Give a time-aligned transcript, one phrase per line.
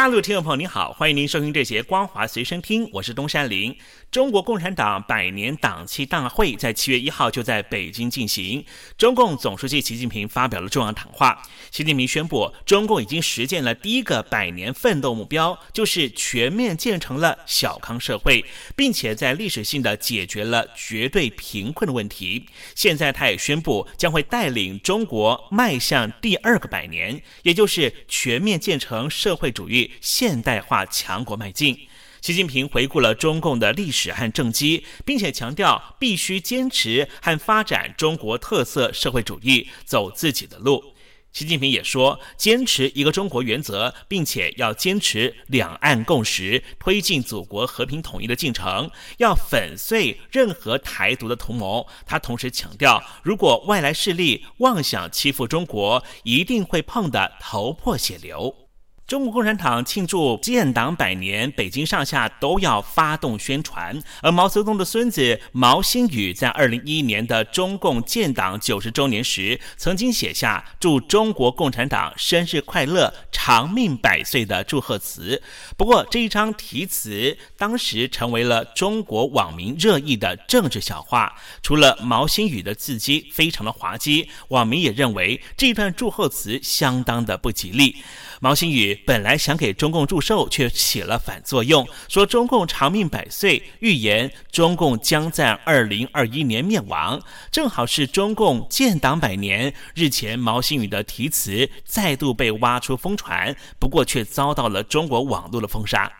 [0.00, 3.76] 大陆听众朋友您好，欢迎您收听这节光华随身听，我是东山林。
[4.10, 8.64] 中国共产党百年党期大会在七月一号就在北京进行，
[8.96, 11.42] 中共总书记习近平发表了重要谈话。
[11.70, 18.42] 习近平宣布，中共已经实现了第一个百年奋斗目标，就是全面建成了小康社会，
[18.74, 22.46] 并且在历史性的解决了绝对贫困的问题。
[22.74, 29.89] 现在他也宣布，将会带领中国迈向第二个百年，也就是全面建成社会主义。
[30.00, 31.78] 现代化强国迈进。
[32.20, 40.94] 习近平回顾了中共的历史和政绩，并且强调必须坚持和发展中国特色社会主义，走自己的路。
[41.32, 51.86] 习近平也说，坚持一个中国原则，并且要坚持两岸共识，推进祖国和平统一的进程，要粉碎任何台独的图谋。
[52.04, 58.69] 他同时强调，如果外来势力妄想欺负中国，一定会碰得头破血流。
[59.10, 64.00] 中国共产党庆祝建党百年，北京上下都要发动宣传。
[64.22, 75.42] 而毛泽东的孙子毛新宇在二零一一年的中共建党九十周年时，曾经写下“祝中国共产党生日快乐，长命百岁”的祝贺词。
[75.76, 81.34] 不过，这一张题词当时成为了中国网民热议的政治笑话。
[81.64, 87.96] 除了毛新宇的字迹非常的滑稽，网民也认为这段祝贺词相当的不吉利。
[88.42, 99.72] 毛新宇本来想给中共祝寿，却起了反作用，说中共长命百岁，预言中共将在二零二一年灭亡，正好是中共建党百年。
[99.94, 106.19] 日前，毛新宇的题词再度被挖出疯传，不过却遭到了中国网络的封杀。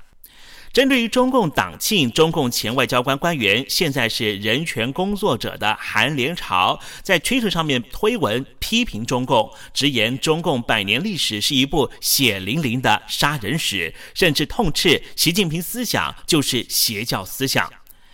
[0.73, 17.69] 针对于中共党庆，中共前外交官官员，现在是人权工作者的韩连朝，在推特上面推文批评中共，直言中共百年历史是一部血淋淋的杀人史，甚至痛斥习近平思想就是邪教思想。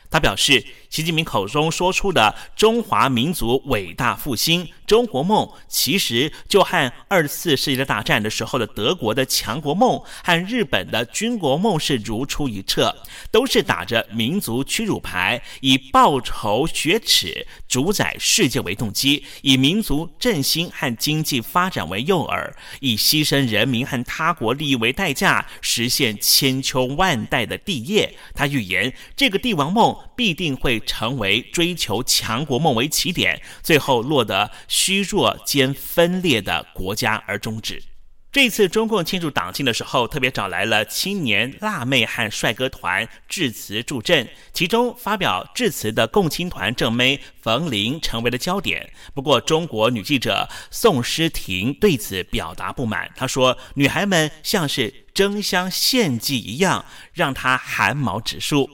[0.08, 0.64] 他表示，
[0.96, 4.66] 习近平口中说出的中华民族伟大复兴。
[4.86, 12.96] 中国梦其实就和二次世界大战的时候的德国的强国梦和日本的军国梦是如出一辙，
[13.32, 28.16] 都是打着民族屈辱牌，以报仇雪耻、主宰世界为动机，以民族振兴和经济发展为诱饵，以牺牲人民和他国利益为代价，实现千秋万代的帝业。
[28.34, 34.50] 他预言，这个帝王梦必定会成为追求强国梦为起点，最后落得。
[34.68, 37.82] 虚弱兼分裂的国家而终止。
[38.30, 48.92] 这次中共庆祝党庆的时候，特别找来了青年辣妹和帅哥团致辞助阵，其中发表致辞的共青团正妹冯琳成为了焦点。
[49.14, 58.68] 不过，中国女记者宋诗婷对此表达不满，她说：“女孩们像是争相献祭一样，让她汗毛直竖。”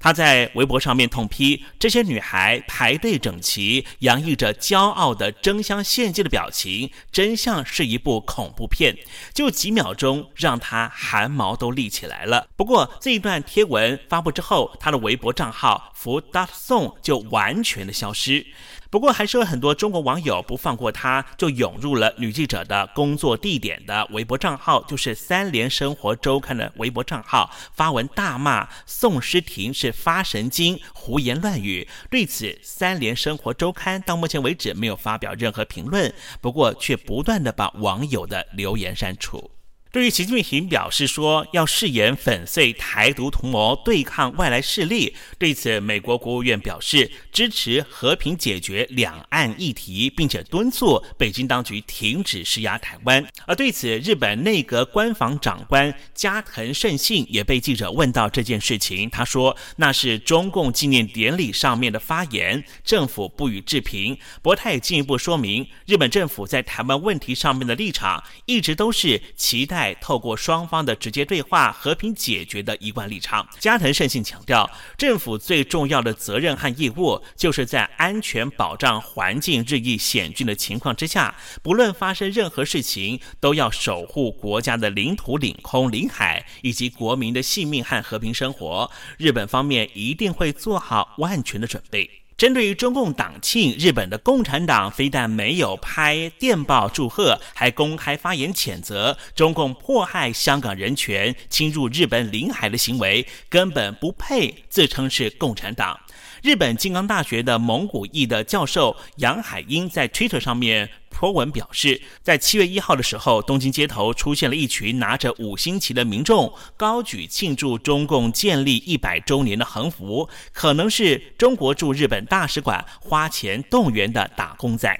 [0.00, 8.96] 他在微博上面痛批这些女孩排队整齐，洋溢着骄傲的争相献祭的表情，真像是一部恐怖片。
[9.34, 12.48] 就几秒钟，让他汗毛都立起来了。
[12.56, 18.46] 不过这一段贴文发布之后，他的微博账号福大宋就完全的消失。
[18.90, 31.86] 不过，还是有很多中国网友不放过他，就涌入了女记者的工作地点的微博账号，就是三联生活周刊的微博账号，发文大骂宋诗婷是发神经、胡言乱语。
[32.08, 36.10] 对此，三联生活周刊到目前为止没有发表任何评论，
[36.40, 39.50] 不过却不断的把网友的留言删除。
[39.90, 53.26] 对于习近平表示说要誓言粉碎台独图谋，对抗外来势力，对此，美国国务院表示支持和平解决两岸议题，并且敦促北京当局停止施压台湾。
[53.46, 64.14] 而对此，日本内阁官房长官加藤胜信也被记者问到这件事情，他说那是中共纪念典礼上面的发言，政府不予置评。
[64.42, 69.87] 不过，他也进一步说明，日本政府在台湾问题上面的立场一直都是期待。
[69.94, 73.46] 透过双方的直接对话和平解决的一贯立场。
[73.58, 88.90] 加藤胜信强调，政府最重要的责任和义务，就是在安全保障环境日益险峻的情况之下，不论发生任何事情，都要守护国家的领土、领空、领海以及国民的性命和和平生活。
[89.16, 92.10] 日本方面一定会做好万全的准备。
[92.38, 105.98] 针对于中共党庆，日本的共产党非但没有拍电报祝贺，还公开发言谴责中共迫害香港人权、侵入日本领海的行为，根本不配自称是共产党。
[106.42, 110.88] 日本金刚大学的蒙古裔的教授杨海英在 Twitter 上面。
[111.10, 124.96] 托文表示，在七月一号的时候，东京街头出现了一群拿着五星旗的民众，高举庆祝中共建立一百周年的横幅，可能是中国驻日本大使馆花钱动员的打工仔。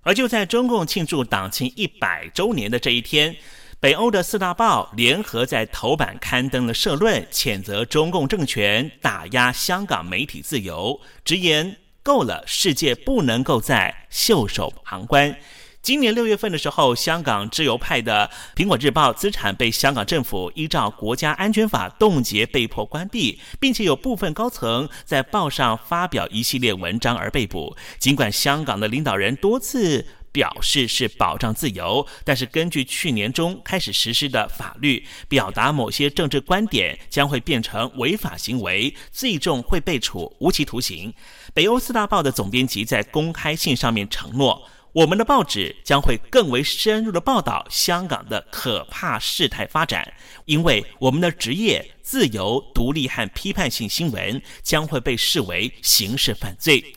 [0.00, 3.36] 而就在中共庆祝党庆一百周年的这一天，
[3.80, 15.36] 北欧的四大报联合在头版刊登了社论，谴责中共政权打压香港媒体自由，直言够了，世界不能够再袖手旁观。
[15.80, 18.28] 今年六月份的时候，香港自由派的
[18.60, 27.76] 《苹果日报》资产被香港政府依照国家安全法冻结，被迫关闭，并且有部分高层在报上发表一系列文章而被捕。
[28.00, 30.04] 尽管香港的领导人多次
[30.38, 41.12] 表示是保障自由，但是根据去年中开始实施的法律，表达某些政治观点将会变成违法行为，最终会被处无期徒刑。
[41.52, 44.70] 北欧四大报的总编辑在公开信上面承诺。
[44.92, 50.14] 我们的报纸将会更为深入的报道香港的可怕事态发展，
[50.44, 56.94] 因为我们的职业自由、独立和批判性新闻将会被视为刑事犯罪。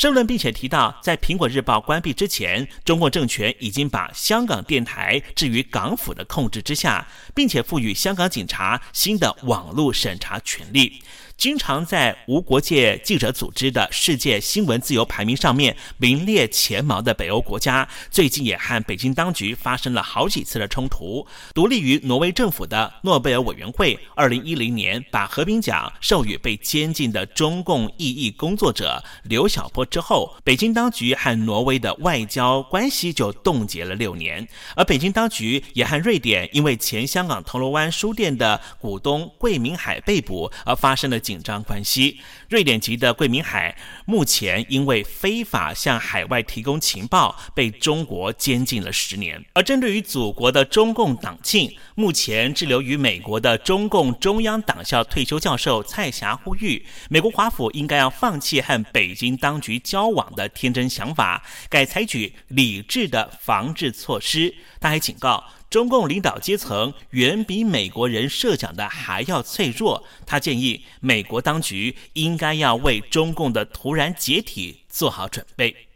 [0.00, 11.02] 申论并且提到，在《苹果日报》关闭之前，中共政权已经把香港电台置于港府的控制之下，并且赋予香港警察新的网络审查权利。
[11.40, 21.26] 经常在无国界记者组织的世界新闻自由排名上面名列前茅的北欧国家，最近也和北京当局发生了好几次的冲突。
[21.54, 34.46] 独立于挪威政府的诺贝尔委员会，二零一零年把和平奖授予被监禁的中共异议工作者刘晓波之后，北京当局和挪威的外交关系就冻结了六年。
[34.76, 41.18] 而北京当局也和瑞典因为前香港铜锣湾书店的股东桂明海被捕而发生了。
[41.30, 49.40] 紧张关系，瑞典籍的桂明海目前因为非法向海外提供情报，被中国监禁了十年。
[49.52, 64.52] 而针对于祖国的中共党庆，目前滞留于美国的中共中央党校退休教授蔡霞呼吁，美国华府应该要放弃和北京当局交往的天真想法，改采取理智的防治措施。
[64.80, 65.44] 他还警告。
[65.70, 70.04] 中共领导阶层远比美国人设想的还要脆弱。
[70.26, 75.86] 他建议美国当局应该要为中共的突然解体做好准备。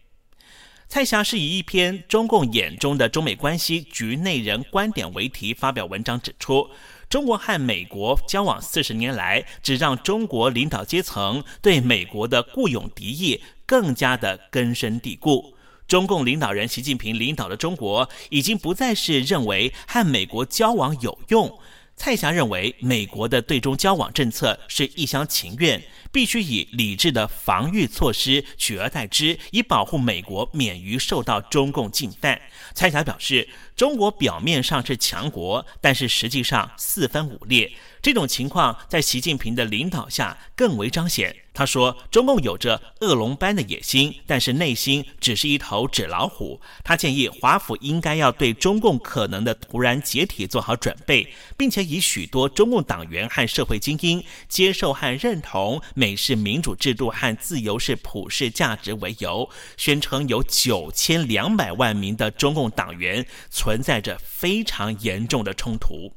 [0.86, 6.70] 蔡霞是以一篇《中共眼中的中美关系局内人观点》为题发表文章，指出
[7.08, 15.53] 中国和美国交往四十年来，只让中国领导阶层对美国的固有敌意更加的根深蒂固。
[15.86, 21.58] 中共领导人习近平领导的中国，已经不再是认为和美国交往有用。
[21.96, 32.40] 蔡霞认为，美国的对中交往政策是一厢情愿，必须以理智的防御措施取而代之，以保护美国免于受到中共进犯。
[32.74, 37.72] 蔡霞表示，中国表面上是强国，但是实际上四分五裂。
[38.00, 41.34] 这种情况在习近平的领导下更为彰显。
[41.56, 63.24] 他说：“中共有着恶龙般的野心，但是内心只是一头纸老虎。”他建议华府应该要对中共可能的突然解体做好准备，并且以许多中共党员和社会精英接受和认同美式民主制度和自由式普世价值为由，宣称有九千两百万名的中共党员
[63.64, 66.12] 存在着非常严重的冲突。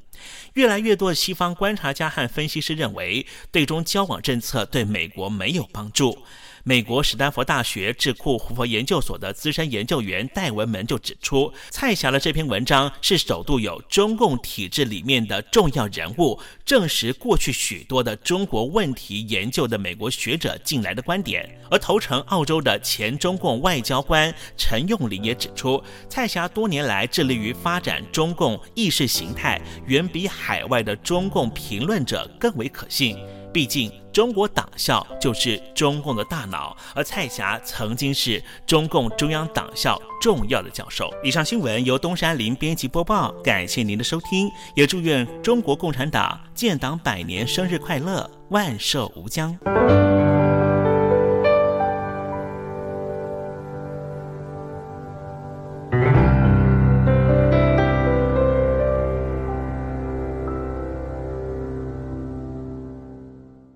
[0.55, 6.25] 越来越多的西方观察家和分析师认为，对中交往政策对美国没有帮助。
[6.67, 21.49] 美国史丹佛大学智库胡佛研究所的资深研究员戴文门就指出，蔡霞的这篇文章是首度有中共体制里面的重要人物证实过去许多的中国问题研究的美国学者进来的观点。
[21.71, 33.17] 而投诚澳洲的前中共外交官陈用林也指出，蔡霞多年来致力于发展中共意识形态，远比海外的中共评论者更为可信。
[33.53, 41.11] 毕竟中国党校就是中共的大脑，而蔡霞曾经是中共中央党校重要的教授。
[41.23, 49.57] 以上新闻由东山林编辑播报，感谢您的收听，也祝愿中国共产党建党百年生日快乐，万寿无疆。